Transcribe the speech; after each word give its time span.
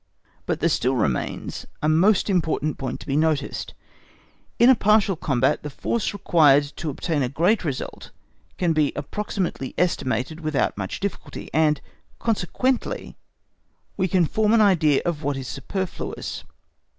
But 0.47 0.61
there 0.61 0.69
still 0.69 0.95
remains 0.95 1.67
a 1.83 1.87
most 1.87 2.27
important 2.27 2.79
point 2.79 2.99
to 3.01 3.05
be 3.05 3.15
noticed. 3.15 3.75
In 4.57 4.67
a 4.67 4.73
partial 4.73 5.15
combat, 5.15 5.61
the 5.61 5.69
force 5.69 6.11
required 6.11 6.63
to 6.77 6.89
obtain 6.89 7.21
a 7.21 7.29
great 7.29 7.63
result 7.63 8.09
can 8.57 8.73
be 8.73 8.91
approximately 8.95 9.75
estimated 9.77 10.39
without 10.39 10.75
much 10.75 11.01
difficulty, 11.01 11.51
and, 11.53 11.79
consequently, 12.17 13.15
we 13.95 14.07
can 14.07 14.25
form 14.25 14.53
an 14.53 14.59
idea 14.61 15.03
of 15.05 15.21
what 15.21 15.37
is 15.37 15.47
superfluous. 15.47 16.45